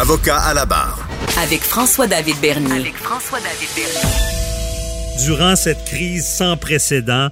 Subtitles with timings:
[0.00, 1.06] Avocat à la barre.
[1.42, 2.72] Avec François-David Bernier.
[2.80, 5.26] avec François-David Bernier.
[5.26, 7.28] Durant cette crise sans précédent,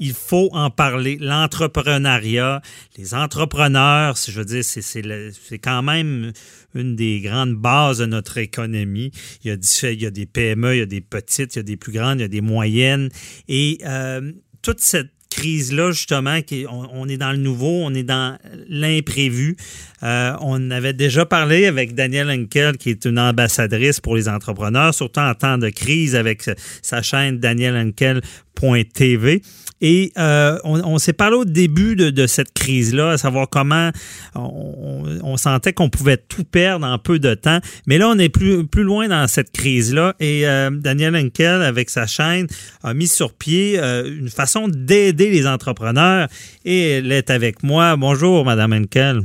[0.00, 1.18] il faut en parler.
[1.20, 2.62] L'entrepreneuriat,
[2.96, 6.32] les entrepreneurs, je veux dire, c'est, c'est, le- c'est quand même
[6.74, 9.10] une des grandes bases de notre économie.
[9.44, 11.58] Il y, a, diffé- il y a des PME, il y a des petites, il
[11.58, 13.10] y a des plus grandes, il y a des moyennes.
[13.48, 18.02] Et euh, toute cette crise-là, justement, qui, on, on est dans le nouveau, on est
[18.02, 18.36] dans
[18.68, 19.56] l'imprévu.
[20.02, 24.94] Euh, on avait déjà parlé avec Danielle Henkel, qui est une ambassadrice pour les entrepreneurs,
[24.94, 26.48] surtout en temps de crise avec
[26.82, 29.42] sa chaîne danielhenkel.tv.
[29.82, 33.90] Et euh, on, on s'est parlé au début de, de cette crise-là, à savoir comment
[34.34, 37.58] on, on sentait qu'on pouvait tout perdre en peu de temps.
[37.86, 40.14] Mais là, on est plus, plus loin dans cette crise-là.
[40.18, 42.46] Et euh, Daniel Henkel, avec sa chaîne,
[42.82, 46.28] a mis sur pied euh, une façon d'aider les entrepreneurs.
[46.64, 47.96] Et elle est avec moi.
[47.96, 49.22] Bonjour, Madame Henkel.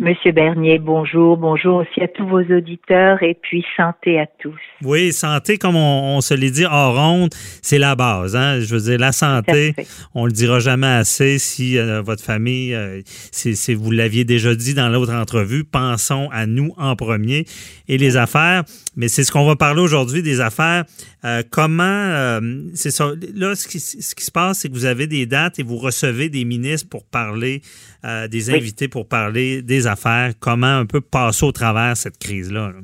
[0.00, 4.60] Monsieur Bernier, bonjour, bonjour aussi à tous vos auditeurs et puis santé à tous.
[4.84, 7.30] Oui, santé, comme on, on se l'est dit hors ronde,
[7.62, 8.36] c'est la base.
[8.36, 8.60] Hein?
[8.60, 9.74] Je veux dire, la santé,
[10.14, 14.54] on le dira jamais assez si euh, votre famille, euh, si, si vous l'aviez déjà
[14.54, 17.44] dit dans l'autre entrevue, pensons à nous en premier
[17.88, 18.62] et les affaires.
[18.94, 20.84] Mais c'est ce qu'on va parler aujourd'hui des affaires.
[21.24, 22.40] Euh, comment, euh,
[22.74, 23.10] c'est ça.
[23.34, 25.76] Là, ce qui, ce qui se passe, c'est que vous avez des dates et vous
[25.76, 27.60] recevez des ministres pour parler,
[28.04, 28.56] euh, des Oui.
[28.56, 30.32] invités pour parler des affaires.
[30.38, 32.68] Comment un peu passer au travers cette crise-là.
[32.68, 32.80] là?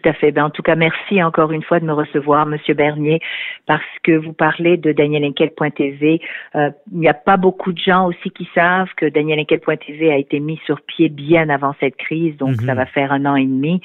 [0.00, 0.30] Tout à fait.
[0.32, 3.20] Ben, en tout cas, merci encore une fois de me recevoir, Monsieur Bernier,
[3.66, 6.20] parce que vous parlez de DanielEnquel.tv.
[6.54, 10.40] Euh, il n'y a pas beaucoup de gens aussi qui savent que DanielEnquel.tv a été
[10.40, 12.66] mis sur pied bien avant cette crise, donc Mhm.
[12.66, 13.80] ça va faire un an et demi.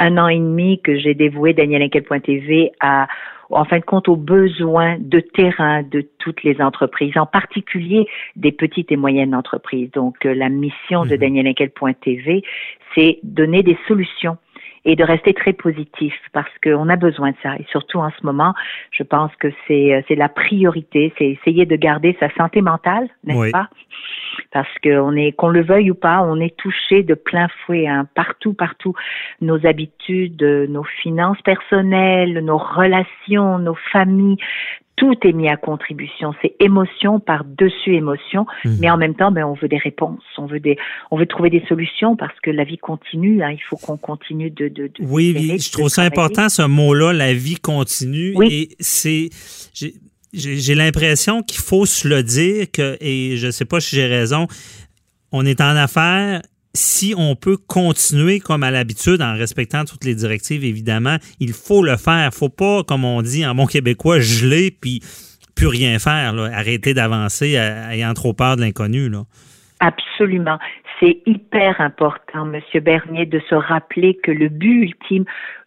[0.00, 3.06] Un an et demi que j'ai dévoué DanielEnquel.tv à
[3.50, 8.52] en fin de compte aux besoins de terrain de toutes les entreprises, en particulier des
[8.52, 9.90] petites et moyennes entreprises.
[9.92, 11.16] Donc, euh, la mission de Mhm.
[11.18, 12.42] DanielEnquel.tv,
[12.94, 14.38] c'est donner des solutions
[14.84, 17.56] et de rester très positif parce qu'on a besoin de ça.
[17.56, 18.54] Et surtout en ce moment,
[18.90, 23.08] je pense que c'est euh, c'est la priorité, c'est essayer de garder sa santé mentale,
[23.24, 23.50] n'est-ce Oui.
[23.50, 23.68] pas?
[24.52, 28.06] Parce qu'on est, qu'on le veuille ou pas, on est touché de plein fouet, hein,
[28.14, 28.94] partout, partout.
[29.40, 34.38] Nos habitudes, nos finances personnelles, nos relations, nos familles,
[34.96, 36.32] tout est mis à contribution.
[36.40, 38.76] C'est émotion par dessus émotion, Mhm.
[38.80, 40.76] mais en même temps, ben, on veut des réponses, on veut des,
[41.10, 43.42] on veut trouver des solutions parce que la vie continue.
[43.42, 47.12] hein, il faut qu'on continue de, de, de Oui, je trouve ça important ce mot-là,
[47.12, 48.32] la vie continue.
[48.36, 48.46] Oui.
[48.50, 49.30] Et c'est,
[50.32, 54.46] j'ai l'impression qu'il faut se le dire que, et je sais pas si j'ai raison,
[55.32, 56.40] on est en affaires.
[56.76, 61.84] Si on peut continuer comme à l'habitude en respectant toutes les directives, évidemment, il faut
[61.84, 62.34] le faire.
[62.34, 65.00] Faut pas, comme on dit en bon québécois, geler puis
[65.54, 69.08] plus rien faire, arrêter d'avancer ayant trop peur de l'inconnu.
[69.78, 70.58] Absolument.
[70.98, 75.24] C'est hyper important, Monsieur Bernier, de se rappeler que le but ultime,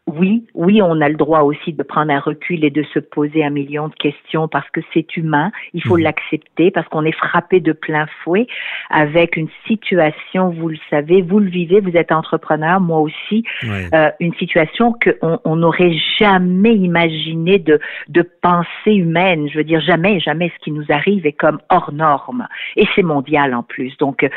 [0.08, 3.44] oui, oui, on a le droit aussi de prendre un recul et de se poser
[3.44, 5.52] un million de questions parce que c'est humain.
[5.74, 6.04] Il faut Mhm.
[6.04, 8.48] l'accepter parce qu'on est frappé de plein fouet
[8.90, 13.90] avec une situation, vous le savez, vous le vivez, vous êtes entrepreneur, moi aussi, Ouais.
[13.94, 19.50] euh, une situation qu'on on n'aurait jamais imaginé de, de pensée humaine.
[19.52, 22.48] Je veux dire, jamais, jamais ce qui nous arrive est comme hors norme.
[22.78, 23.96] Et c'est mondial en plus.
[23.98, 24.30] Donc, euh,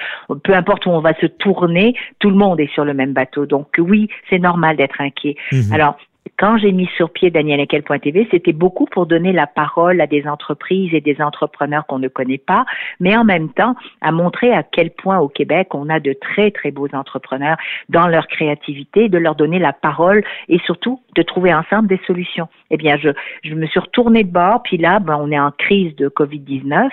[0.43, 3.47] peu importe où on va se tourner, tout le monde est sur le même bateau.
[3.47, 5.37] Donc, oui, c'est normal d'être inquiet.
[5.69, 5.73] Mhm.
[5.73, 5.97] Alors,
[6.41, 10.95] quand j'ai mis sur pied DanielEnquel.tv, c'était beaucoup pour donner la parole à des entreprises
[10.95, 12.65] et des entrepreneurs qu'on ne connaît pas,
[12.99, 16.51] mais en même temps à montrer à quel point au Québec on a de très
[16.51, 17.59] très beaux entrepreneurs
[17.91, 22.49] dans leur créativité, de leur donner la parole et surtout de trouver ensemble des solutions.
[22.71, 23.11] Eh bien, je,
[23.45, 26.89] je me suis retournée de bord, puis là, ben, on est en crise de Covid-19.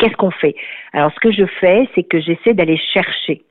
[0.00, 0.56] Qu'est-ce qu'on fait?
[0.92, 3.42] Alors, ce que je fais, c'est que j'essaie d'aller chercher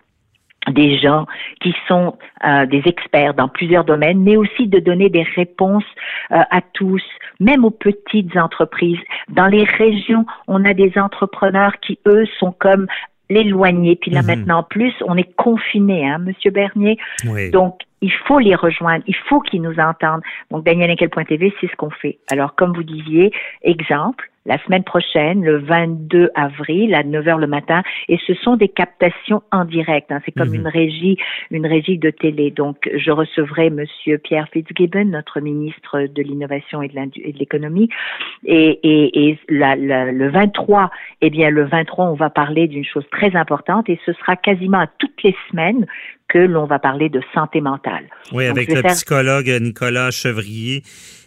[0.71, 1.25] des gens
[1.61, 5.85] qui sont euh, des experts dans plusieurs domaines, mais aussi de donner des réponses
[6.31, 7.03] euh, à tous,
[7.39, 8.99] même aux petites entreprises.
[9.29, 12.87] Dans les régions, on a des entrepreneurs qui, eux, sont comme
[13.29, 13.95] l'éloigné.
[13.95, 14.27] Puis là, Mhm.
[14.27, 16.97] maintenant, en plus, on est confiné, hein, Monsieur Bernier.
[17.25, 17.51] Oui.
[17.51, 20.21] Donc, il faut les rejoindre, il faut qu'ils nous entendent.
[20.51, 22.19] Donc, DanielEnquel.tv, c'est ce qu'on fait.
[22.31, 23.31] Alors, comme vous disiez,
[23.63, 28.55] exemple, la semaine prochaine, le 22 avril, à 9 h le matin, et ce sont
[28.55, 30.11] des captations en direct.
[30.11, 30.21] Hein.
[30.25, 30.55] C'est comme Mhm.
[30.61, 31.17] une régie,
[31.51, 32.49] une régie de télé.
[32.49, 37.89] Donc, je recevrai Monsieur Pierre Fitzgibbon, notre ministre de l'innovation et de l'économie,
[38.45, 40.89] et, et, et la- la- le 23,
[41.21, 44.79] eh bien, le 23, on va parler d'une chose très importante, et ce sera quasiment
[44.79, 45.85] à toutes les semaines
[46.29, 48.05] que l'on va parler de santé mentale.
[48.31, 50.83] Oui, Donc, avec le faire- psychologue Nicolas Chevrier.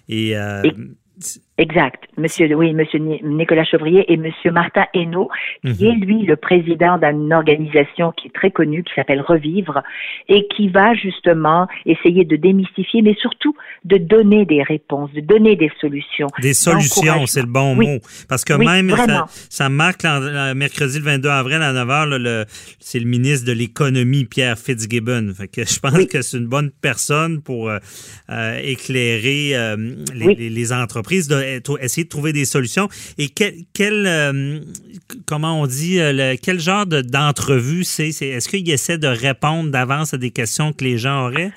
[0.08, 0.72] Et, euh, Et-
[1.60, 2.04] Exact.
[2.16, 5.28] Monsieur, oui, Monsieur Ni- Nicolas Chevrier et Monsieur Martin Hainaut,
[5.62, 5.90] qui Mhm.
[5.90, 9.82] est lui le président d'une organisation qui est très connue, qui s'appelle Revivre,
[10.28, 13.54] et qui va justement essayer de démystifier, mais surtout
[13.84, 16.28] de donner des réponses, de donner des solutions.
[16.40, 17.86] Des solutions, c'est le bon Oui.
[17.86, 17.98] mot.
[18.28, 18.90] Parce que Oui, même,
[19.50, 20.04] ça, marque
[20.56, 22.44] mercredi le 22 avril à 9 h, le,
[22.78, 25.32] c'est le ministre de l'Économie, Pierre Fitzgibbon.
[25.36, 26.06] Fait que je pense Oui.
[26.08, 27.78] que c'est une bonne personne pour euh,
[28.30, 29.76] euh, éclairer euh,
[30.14, 30.36] les, Oui.
[30.38, 31.50] les- les entreprises, de,
[31.81, 32.88] essayer de trouver des solutions.
[33.19, 34.61] Et quel, quel euh,
[35.26, 38.12] comment on dit, euh, quel genre de- d'entrevue c'est?
[38.12, 41.52] c'est Est-ce qu'il essaie de répondre d'avance à des questions que les gens auraient?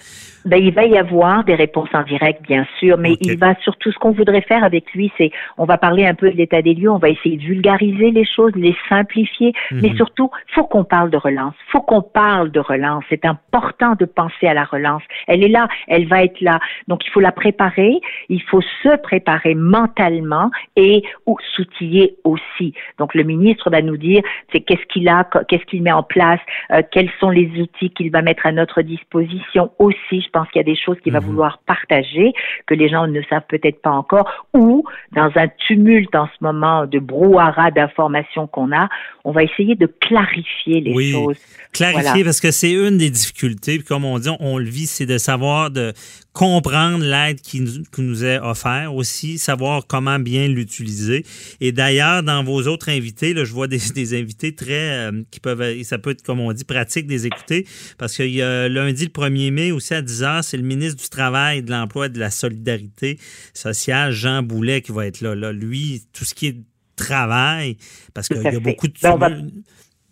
[0.45, 3.91] Ben, il va y avoir des réponses en direct, bien sûr, mais il va surtout,
[3.91, 6.73] ce qu'on voudrait faire avec lui, c'est, on va parler un peu de l'état des
[6.73, 9.95] lieux, on va essayer de vulgariser les choses, les simplifier, mais Mhm.
[9.95, 13.03] surtout, faut qu'on parle de relance, faut qu'on parle de relance.
[13.09, 15.03] C'est important de penser à la relance.
[15.27, 16.59] Elle est là, elle va être là.
[16.87, 17.99] Donc, il faut la préparer,
[18.29, 22.73] il faut se préparer mentalement et ou s'outiller aussi.
[22.99, 26.39] Donc, le ministre va nous dire, c'est qu'est-ce qu'il a, qu'est-ce qu'il met en place,
[26.71, 30.29] euh, quels sont les outils qu'il va mettre à notre disposition aussi.
[30.33, 31.27] Je pense qu'il y a des choses qu'il va Mhm.
[31.27, 32.33] vouloir partager
[32.65, 34.83] que les gens ne savent peut-être pas encore ou
[35.15, 38.89] dans un tumulte en ce moment de brouhaha d'informations qu'on a,
[39.25, 41.11] on va essayer de clarifier les Oui.
[41.11, 41.37] choses.
[41.71, 42.23] Clarifier, Voilà.
[42.25, 45.19] parce que c'est une des difficultés, puis comme on dit, on le vit, c'est de
[45.19, 45.93] savoir, de
[46.33, 51.25] comprendre l'aide qui nous, qui nous est offerte aussi, savoir comment bien l'utiliser.
[51.61, 55.39] Et d'ailleurs, dans vos autres invités, là, je vois des, des invités très, euh, qui
[55.39, 57.67] peuvent, et ça peut être, comme on dit, pratique des écouter,
[57.99, 61.09] parce qu'il y a lundi le 1er mai aussi à 10h, c'est le ministre du
[61.09, 63.19] Travail, de l'Emploi et de la Solidarité
[63.53, 65.35] sociale, Jean Boulet, qui va être là.
[65.35, 65.51] là.
[65.51, 66.57] Lui, tout ce qui est
[66.95, 67.77] travail,
[68.13, 68.59] parce qu'il y a fait.
[68.59, 68.93] beaucoup de...
[69.17, 69.51] Ben,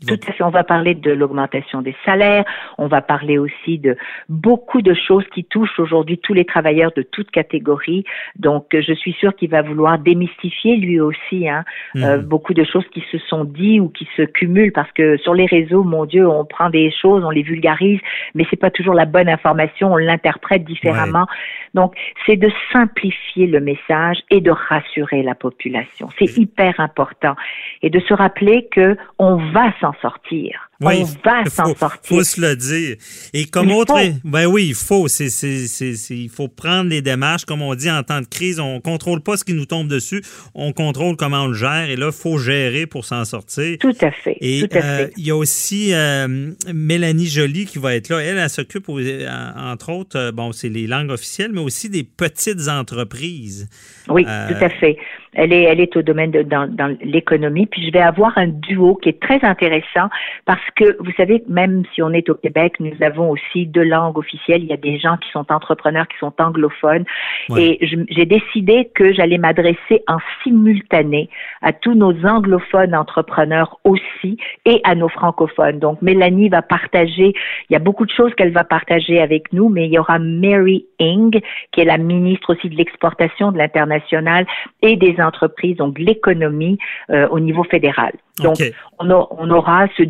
[0.08, 0.44] Tout à fait.
[0.44, 2.44] On va parler de l'augmentation des salaires.
[2.78, 3.96] On va parler aussi de
[4.30, 8.04] beaucoup de choses qui touchent aujourd'hui tous les travailleurs de toutes catégories.
[8.38, 11.64] Donc, je suis sûre qu'il va vouloir démystifier lui aussi hein,
[11.98, 12.26] euh, Mhm.
[12.26, 15.46] beaucoup de choses qui se sont dites ou qui se cumulent parce que sur les
[15.46, 18.00] réseaux, mon Dieu, on prend des choses, on les vulgarise,
[18.34, 19.94] mais c'est pas toujours la bonne information.
[19.94, 21.28] On l'interprète différemment.
[21.74, 21.96] Donc,
[22.26, 26.10] c'est de simplifier le message et de rassurer la population.
[26.18, 27.36] C'est hyper important
[27.82, 30.71] et de se rappeler que on va s'en sortir.
[30.82, 32.00] Oui, on va s'en sortir.
[32.04, 32.96] faut se le dire.
[33.34, 34.14] Et comme Il autre, faut.
[34.24, 35.08] ben oui, il faut.
[35.08, 37.46] C'est, c'est, c'est, c'est- il faut prendre les démarches.
[37.46, 40.22] Comme on dit en temps de crise, on contrôle pas ce qui nous tombe dessus,
[40.56, 41.90] on contrôle comment on le gère.
[41.90, 43.78] Et là, il faut gérer pour s'en sortir.
[43.80, 44.38] Tout à fait.
[44.42, 45.14] Et tout à euh, fait.
[45.18, 48.20] il y a aussi euh, Mélanie Joly qui va être là.
[48.20, 52.04] Elle, elle s'occupe, en- entre autres, euh, bon, c'est les langues officielles, mais aussi des
[52.04, 53.70] petites entreprises.
[54.10, 54.98] Oui, euh, tout à fait.
[55.34, 57.66] Elle est, elle est au domaine de dans, dans l'économie.
[57.66, 60.10] Puis je vais avoir un duo qui est très intéressant
[60.46, 64.18] parce que vous savez, même si on est au Québec, nous avons aussi deux langues
[64.18, 64.64] officielles.
[64.64, 67.06] Il y a des gens qui sont entrepreneurs, qui sont anglophones.
[67.50, 67.78] Ouais.
[67.82, 71.30] Et j'ai décidé que j'allais m'adresser en simultané
[71.62, 75.80] à tous nos anglophones entrepreneurs aussi et à nos francophones.
[75.80, 77.34] Donc Mélanie va partager.
[77.70, 80.20] Il y a beaucoup de choses qu'elle va partager avec nous, mais il y aura
[80.20, 81.40] Mary Ing,
[81.72, 84.46] qui est la ministre aussi de l'exportation, de l'international
[84.82, 86.78] et des entreprises, donc de l'économie
[87.10, 88.14] euh, au niveau fédéral.
[88.42, 88.56] Donc,
[89.00, 90.04] on, a- on aura ce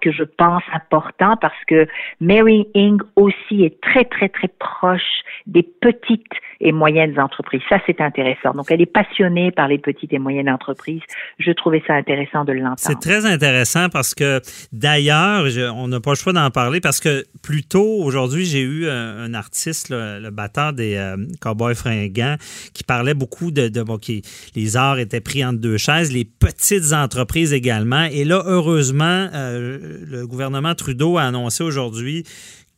[0.00, 1.86] que je pense important parce que
[2.20, 6.24] Mary Ing aussi est très, très, très proche des petites
[6.60, 7.60] et moyennes entreprises.
[7.68, 8.52] Ça, c'est intéressant.
[8.52, 11.02] Donc, elle est passionnée par les petites et moyennes entreprises.
[11.38, 12.78] Je trouvais ça intéressant de l'entendre.
[12.78, 14.40] C'est très intéressant parce que
[14.72, 15.44] d'ailleurs,
[15.76, 19.18] on n'a pas le choix d'en parler parce que plus tôt aujourd'hui, j'ai eu un,
[19.18, 22.36] un artiste, là, le batteur des euh, Cowboys fringants,
[22.74, 24.22] qui parlait beaucoup de, de bon, qui-
[24.56, 28.04] les arts étaient pris entre deux chaises, les petites entreprises également.
[28.10, 32.24] Et là, heureusement, euh, le gouvernement Trudeau a annoncé aujourd'hui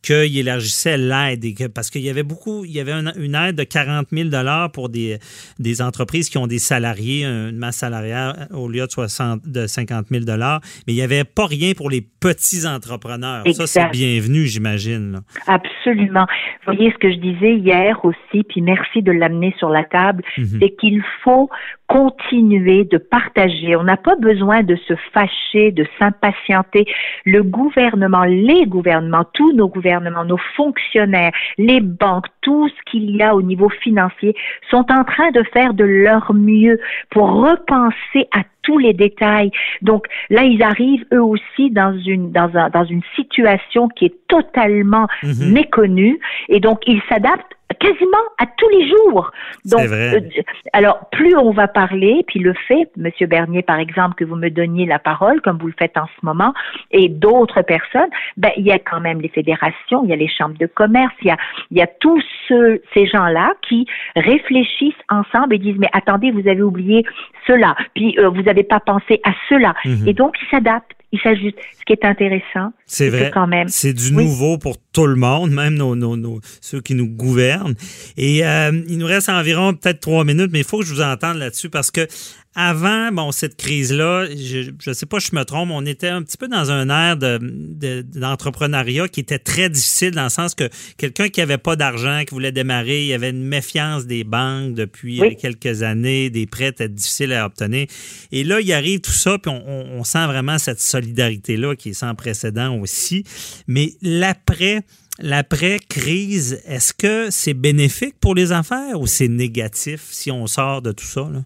[0.01, 3.63] qu'il élargissait l'aide parce qu'il y avait beaucoup, il y avait une, une aide de
[3.63, 5.19] 40 000 dollars pour des,
[5.59, 10.07] des entreprises qui ont des salariés, une masse salariale au lieu de 60 de 50
[10.09, 13.43] 000 dollars, mais il n'y avait pas rien pour les petits entrepreneurs.
[13.53, 15.19] Ça, c'est bienvenu, j'imagine.
[15.47, 16.25] Absolument.
[16.65, 20.23] Vous voyez ce que je disais hier aussi, puis merci de l'amener sur la table,
[20.37, 20.59] Mhm.
[20.61, 21.49] c'est qu'il faut
[21.87, 23.75] continuer de partager.
[23.75, 26.85] On n'a pas besoin de se fâcher, de s'impatienter.
[27.25, 33.21] Le gouvernement, les gouvernements, tous nos gouvernements, nos fonctionnaires, les banques, tout ce qu'il y
[33.21, 34.35] a au niveau financier,
[34.69, 36.79] sont en train de faire de leur mieux
[37.09, 39.51] pour repenser à tous les détails.
[39.81, 44.15] Donc là, ils arrivent eux aussi dans une dans un, dans une situation qui est
[44.27, 45.51] totalement Mhm.
[45.53, 46.19] méconnue
[46.49, 49.31] et donc ils s'adaptent quasiment à tous les jours.
[49.65, 50.15] Donc, vrai.
[50.15, 50.41] euh,
[50.73, 54.49] alors plus on va parler, puis le fait, Monsieur Bernier, par exemple, que vous me
[54.49, 56.53] donniez la parole, comme vous le faites en ce moment,
[56.91, 60.27] et d'autres personnes, ben il y a quand même les fédérations, il y a les
[60.27, 61.37] chambres de commerce, il y a
[61.71, 63.85] il y a tous ceux, ces gens-là qui
[64.15, 67.05] réfléchissent ensemble et disent mais attendez, vous avez oublié
[67.47, 70.07] cela, puis euh, vous n'avez pas pensé à cela, Mhm.
[70.07, 71.57] et donc ils s'adaptent, ils s'ajustent.
[71.79, 73.31] Ce qui est intéressant, C'est vrai.
[73.33, 73.67] quand même.
[73.67, 74.25] C'est du Oui.
[74.25, 77.75] nouveau pour tout le monde, même nos, nos, nos- ceux qui nous gouvernent.
[78.17, 81.01] Et euh, il nous reste environ peut-être trois minutes, mais il faut que je vous
[81.01, 82.07] entende là-dessus parce que
[82.53, 86.21] avant, bon, cette crise-là, je ne sais pas si je me trompe, on était un
[86.21, 90.53] petit peu dans un air de- de- d'entrepreneuriat qui était très difficile dans le sens
[90.53, 90.67] que
[90.97, 94.73] quelqu'un qui avait pas d'argent, qui voulait démarrer, il y avait une méfiance des banques
[94.73, 95.37] depuis Oui.
[95.37, 97.87] quelques années, des prêts étaient difficiles à obtenir.
[98.33, 101.89] Et là, il arrive tout ça, puis on, on- on sent vraiment cette solidarité-là qui
[101.91, 103.23] est sans précédent aussi.
[103.67, 104.81] Mais l'après,
[105.19, 110.91] l'après-crise, est-ce que c'est bénéfique pour les affaires ou c'est négatif si on sort de
[110.91, 111.29] tout ça?
[111.31, 111.43] là?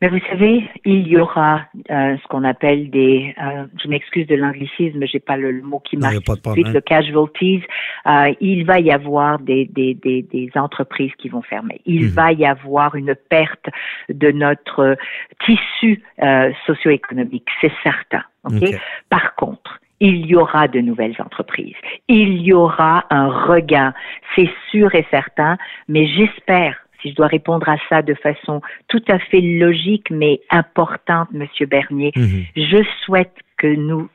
[0.00, 4.34] Mais vous savez, il y aura euh, ce qu'on appelle des, euh, je m'excuse de
[4.34, 6.72] l'anglicisme, j'ai pas le, le mot qui de tout de suite, problème.
[6.72, 7.62] le casualties.
[8.06, 11.80] Euh, il va y avoir des, des, des, des entreprises qui vont fermer.
[11.84, 12.08] Il Mhm.
[12.12, 13.66] va y avoir une perte
[14.08, 14.96] de notre
[15.44, 18.22] tissu euh, socio-économique, c'est certain.
[18.44, 18.54] ok?
[18.62, 18.74] Ok.
[19.10, 21.76] Par contre, il y aura de nouvelles entreprises.
[22.08, 23.92] Il y aura un regain,
[24.34, 29.02] c'est sûr et certain, mais j'espère, si je dois répondre à ça de façon tout
[29.08, 32.44] à fait logique mais importante, Monsieur Bernier, Mhm.
[32.56, 34.08] je souhaite que nous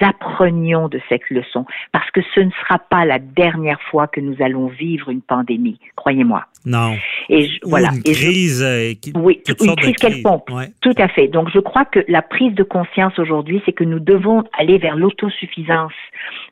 [0.00, 4.36] apprenions de cette leçon parce que ce ne sera pas la dernière fois que nous
[4.40, 6.44] allons vivre une pandémie, croyez-moi.
[6.66, 6.94] Non.
[7.30, 7.88] Et je, voilà.
[7.92, 8.62] une Et je- crise.
[8.62, 10.48] euh, qui- oui, une crise quelconque.
[10.50, 10.68] Ouais.
[10.82, 11.28] Tout à fait.
[11.28, 14.94] Donc, je crois que la prise de conscience aujourd'hui, c'est que nous devons aller vers
[14.96, 15.92] l'autosuffisance,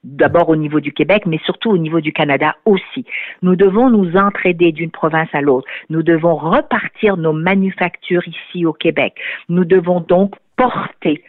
[0.05, 3.05] d'abord au niveau du Québec, mais surtout au niveau du Canada aussi.
[3.43, 5.69] Nous devons nous entraider d'une province à l'autre.
[5.91, 9.15] Nous devons repartir nos manufactures ici au Québec.
[9.51, 11.23] Nous devons donc porter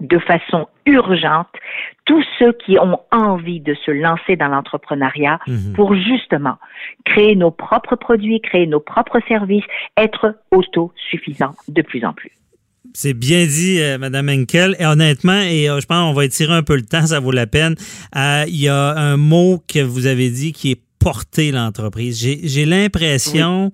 [0.00, 1.48] de façon urgente
[2.04, 5.72] tous ceux qui ont envie de se lancer dans l'entrepreneuriat Mhm.
[5.74, 6.56] pour justement
[7.04, 9.64] créer nos propres produits, créer nos propres services,
[9.96, 12.30] être autosuffisants de plus en plus.
[12.92, 14.76] C'est bien dit, euh, Madame Henkel.
[14.78, 17.32] Et honnêtement, et euh, je pense qu'on va étirer un peu le temps, ça vaut
[17.32, 17.74] la peine.
[18.14, 22.18] Euh, Il y a un mot que vous avez dit qui est porter l'entreprise.
[22.20, 23.72] J'ai- l'impression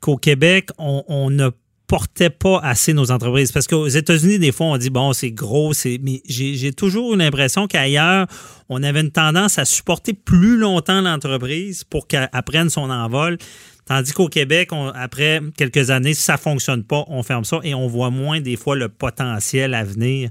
[0.00, 1.48] qu'au Québec, on, ne
[1.86, 3.52] portait pas assez nos entreprises.
[3.52, 5.98] Parce qu'aux États-Unis, des fois, on dit, bon, c'est gros, c'est.
[6.02, 8.26] Mais j'ai toujours eu l'impression qu'ailleurs,
[8.68, 13.38] on avait une tendance à supporter plus longtemps l'entreprise pour qu'elle prenne son envol.
[13.86, 17.74] Tandis qu'au Québec, on- après quelques années, si ça fonctionne pas, on ferme ça et
[17.74, 20.30] on voit moins des fois le potentiel à venir.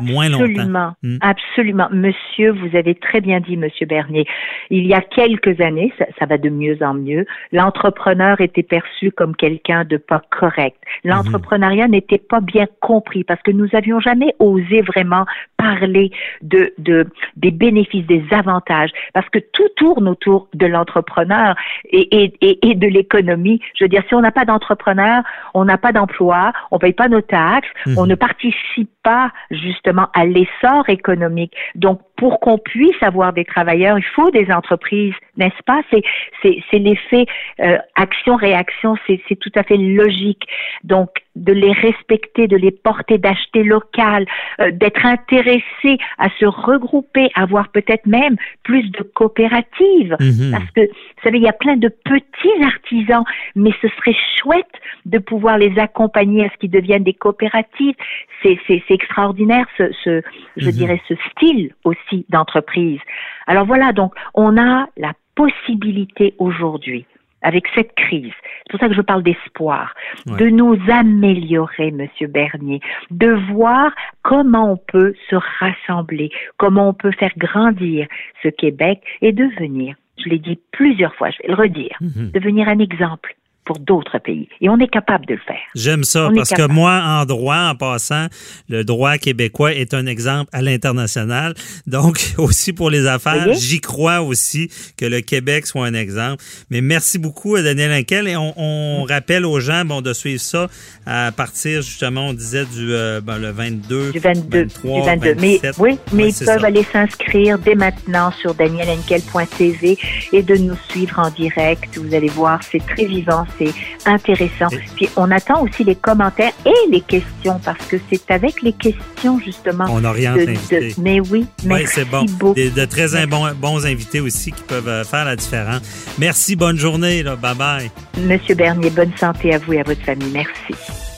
[0.00, 0.44] Moins longtemps.
[0.44, 1.16] Absolument, Hmm.
[1.20, 1.88] absolument.
[1.92, 4.26] Monsieur, vous avez très bien dit, Monsieur Bernier.
[4.70, 7.26] Il y a quelques années, ça, ça va de mieux en mieux.
[7.52, 10.76] L'entrepreneur était perçu comme quelqu'un de pas correct.
[11.04, 15.24] L'entrepreneuriat n'était pas bien compris parce que nous avions jamais osé vraiment
[15.56, 16.10] parler
[16.42, 17.06] de, de
[17.36, 21.54] des bénéfices, des avantages, parce que tout tourne autour de l'entrepreneur
[21.90, 23.60] et, et, et, et de l'économie.
[23.78, 25.22] Je veux dire, si on n'a pas d'entrepreneur,
[25.52, 27.98] on n'a pas d'emploi, on paye pas nos taxes, Mhm.
[27.98, 31.54] on ne participe pas justement à l'essor économique.
[31.76, 35.82] Donc, pour qu'on puisse avoir des travailleurs, il faut des entreprises, n'est-ce pas?
[35.92, 36.02] C'est
[36.42, 37.26] c'est c'est l'effet
[37.60, 40.42] euh, action-réaction, c'est c'est tout à fait logique.
[40.82, 44.26] Donc, de les respecter, de les porter, d'acheter local,
[44.60, 50.16] euh, d'être intéressé à se regrouper, avoir peut-être même plus de coopératives.
[50.20, 50.52] Mhm.
[50.52, 53.24] Parce que, vous savez, il y a plein de petits artisans,
[53.56, 54.66] mais ce serait chouette
[55.06, 57.96] de pouvoir les accompagner à ce qu'ils deviennent des coopératives.
[58.42, 60.22] C'est, c'est, c'est extraordinaire, ce, ce
[60.56, 60.72] je Mhm.
[60.72, 63.00] dirais, ce style aussi d'entreprise.
[63.46, 67.06] Alors voilà, donc, on a la possibilité aujourd'hui,
[67.42, 68.32] avec cette crise,
[68.62, 69.94] c'est pour ça que je parle d'espoir,
[70.26, 70.38] Ouais.
[70.38, 77.12] de nous améliorer, Monsieur Bernier, de voir comment on peut se rassembler, comment on peut
[77.18, 78.06] faire grandir
[78.42, 82.30] ce Québec et devenir, je l'ai dit plusieurs fois, je vais le redire, Mhm.
[82.32, 84.48] devenir un exemple, pour d'autres pays.
[84.60, 85.56] Et on est capable de le faire.
[85.74, 88.26] J'aime ça parce que moi, en droit, en passant,
[88.68, 91.54] le droit québécois est un exemple à l'international.
[91.86, 96.42] Donc, aussi pour les affaires, j'y crois aussi que le Québec soit un exemple.
[96.70, 98.28] Mais merci beaucoup, Daniel Inkel.
[98.28, 100.68] Et on, rappelle aux gens bon, de suivre ça
[101.06, 105.34] à partir, justement, on disait du euh, ben, le 22, du 22, 23, du 22.
[105.40, 109.98] mais, oui, mais ils peuvent aller s'inscrire dès maintenant sur danielenkel.tv
[110.32, 111.98] et de nous suivre en direct.
[111.98, 113.72] Vous allez voir, c'est très vivant, c'est
[114.06, 114.68] intéressant.
[114.96, 119.40] Puis on attend aussi les commentaires et les questions parce que c'est avec les questions
[119.44, 119.86] justement.
[119.88, 122.24] On rien de, Mais oui, merci c'est bon.
[122.24, 122.54] Beaucoup.
[122.54, 125.82] De, très bons, bons invités aussi qui peuvent euh, faire la différence.
[126.18, 127.36] Merci, bonne journée, là.
[127.36, 127.90] bye bye.
[128.18, 130.30] Monsieur Bernier, bonne santé à vous et à votre famille.
[130.32, 131.13] Merci.